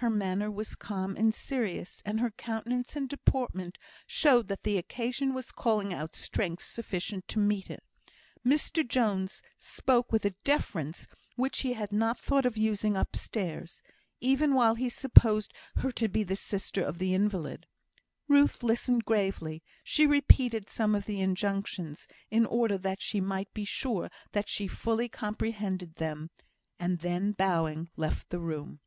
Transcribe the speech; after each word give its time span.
Her 0.00 0.10
manner 0.10 0.48
was 0.48 0.76
calm 0.76 1.16
and 1.16 1.34
serious, 1.34 2.02
and 2.04 2.20
her 2.20 2.30
countenance 2.30 2.94
and 2.94 3.08
deportment 3.08 3.78
showed 4.06 4.46
that 4.46 4.62
the 4.62 4.78
occasion 4.78 5.34
was 5.34 5.50
calling 5.50 5.92
out 5.92 6.14
strength 6.14 6.62
sufficient 6.62 7.26
to 7.26 7.40
meet 7.40 7.68
it. 7.68 7.82
Mr 8.46 8.86
Jones 8.86 9.42
spoke 9.58 10.12
with 10.12 10.24
a 10.24 10.30
deference 10.44 11.08
which 11.34 11.62
he 11.62 11.72
had 11.72 11.90
not 11.92 12.16
thought 12.16 12.46
of 12.46 12.56
using 12.56 12.96
upstairs, 12.96 13.82
even 14.20 14.54
while 14.54 14.76
he 14.76 14.88
supposed 14.88 15.52
her 15.78 15.90
to 15.90 16.06
be 16.06 16.22
the 16.22 16.36
sister 16.36 16.80
of 16.80 16.98
the 16.98 17.12
invalid. 17.12 17.66
Ruth 18.28 18.62
listened 18.62 19.04
gravely; 19.04 19.64
she 19.82 20.06
repeated 20.06 20.70
some 20.70 20.94
of 20.94 21.06
the 21.06 21.20
injunctions, 21.20 22.06
in 22.30 22.46
order 22.46 22.78
that 22.78 23.02
she 23.02 23.20
might 23.20 23.52
be 23.52 23.64
sure 23.64 24.10
that 24.30 24.48
she 24.48 24.68
fully 24.68 25.08
comprehended 25.08 25.96
them, 25.96 26.30
and 26.78 27.00
then, 27.00 27.32
bowing, 27.32 27.90
left 27.96 28.28
the 28.28 28.38
room. 28.38 28.78